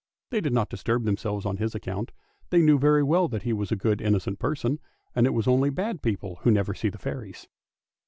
[0.31, 2.11] They did not disturb themselves on his account,
[2.49, 4.79] they knew very well that he was a good innocent person,
[5.13, 7.47] and it is only bad people who never see the fairies.